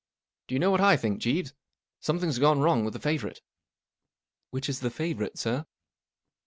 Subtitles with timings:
[0.47, 1.53] "Do yon know what I think, Jeeves?
[1.99, 3.43] Something's gone wrong with the favourite."
[3.97, 5.67] *' Which is the favourite, sir